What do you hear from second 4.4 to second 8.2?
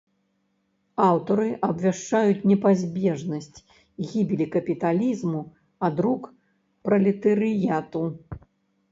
капіталізму ад рук пралетарыяту.